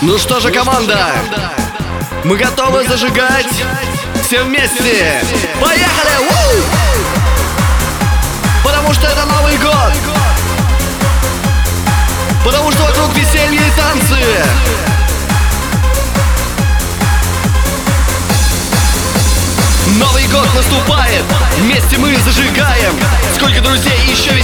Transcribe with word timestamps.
Ну 0.00 0.16
что 0.16 0.38
же, 0.38 0.52
команда, 0.52 1.08
мы 2.22 2.36
готовы 2.36 2.86
зажигать 2.86 3.48
все 4.22 4.44
вместе. 4.44 5.20
Поехали! 5.60 6.18
Потому 8.62 8.92
что 8.92 9.08
это 9.08 9.26
Новый 9.26 9.56
год. 9.56 9.92
Потому 12.44 12.70
что 12.70 12.82
вокруг 12.84 13.12
веселье 13.16 13.60
и 13.60 13.70
танцы. 13.76 14.24
Новый 19.98 20.28
год 20.28 20.46
наступает, 20.54 21.24
вместе 21.58 21.98
мы 21.98 22.14
зажигаем 22.18 22.92
Сколько 23.34 23.60
друзей 23.60 23.98
еще 24.06 24.37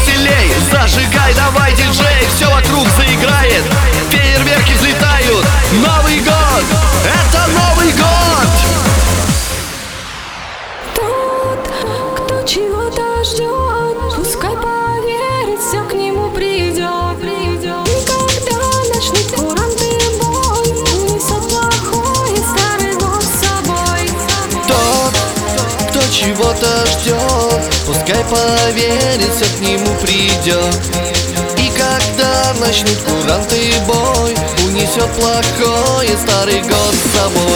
ждет 27.05 27.61
Пускай 27.87 28.25
поверит, 28.25 29.31
все 29.35 29.45
к 29.57 29.61
нему 29.61 29.95
придет. 30.01 30.81
И 31.59 31.71
когда 31.77 32.55
начнут 32.61 32.97
куранты 33.03 33.73
бой 33.87 34.35
Унесет 34.67 35.11
плохое 35.13 36.17
старый 36.17 36.63
год 36.63 36.95
с 36.95 37.17
собой 37.17 37.54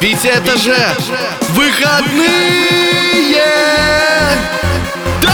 Ведь 0.00 0.24
это 0.24 0.56
же 0.56 0.74
выходные! 1.50 3.36
Да! 5.20 5.30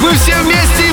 Мы 0.00 0.12
все 0.14 0.34
вместе, 0.42 0.88
и 0.88 0.92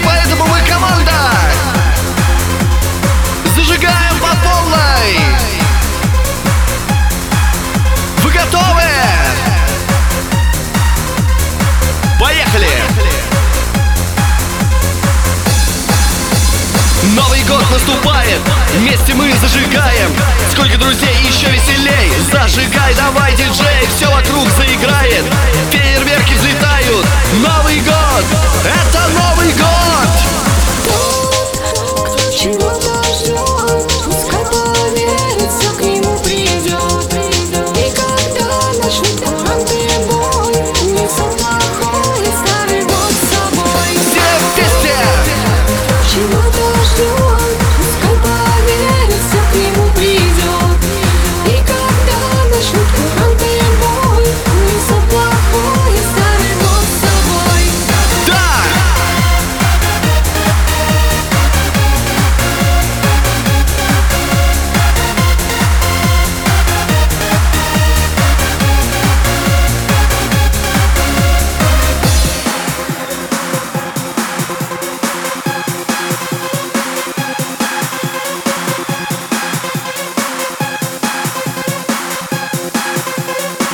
вместе 18.77 19.13
мы 19.13 19.31
зажигаем. 19.33 20.11
Сколько 20.52 20.77
друзей 20.77 21.16
еще 21.27 21.49
веселей 21.49 21.62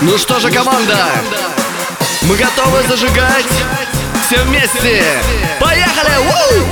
Ну 0.10 0.18
что 0.18 0.40
же, 0.40 0.50
команда, 0.50 1.06
мы 2.24 2.36
готовы 2.36 2.82
зажигать 2.88 3.46
все 4.26 4.42
вместе. 4.42 5.04
Поехали! 5.60 6.18
У! 6.18 6.66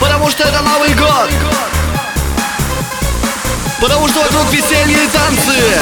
Потому 0.00 0.28
что 0.28 0.42
это 0.42 0.60
Новый 0.62 0.92
год. 0.94 1.30
Потому 3.80 4.08
что 4.08 4.22
вокруг 4.22 4.50
веселье 4.50 5.04
и 5.04 5.06
танцы. 5.06 5.78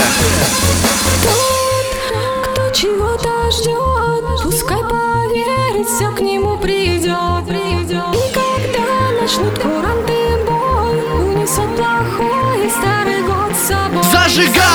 Тот, 1.23 2.47
кто 2.47 2.69
чего-то 2.69 3.51
ждет, 3.51 4.43
пускай 4.43 4.83
поверит, 4.83 5.89
все 5.89 6.11
к 6.11 6.21
нему 6.21 6.59
придет. 6.59 7.49
И 7.49 7.89
когда 8.35 9.19
начнут 9.19 9.59
куранты 9.59 10.45
бой, 10.47 11.01
унесет 11.23 11.75
плохой 11.75 12.71
старый 12.71 13.23
год 13.23 13.57
с 13.57 13.69
собой. 13.69 14.05
Зажигай! 14.13 14.74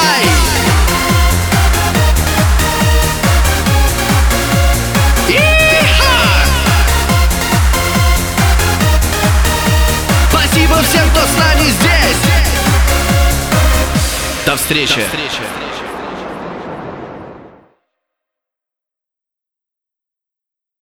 Здесь! 14.70 14.94
До 14.94 15.02
встречи! 15.02 15.69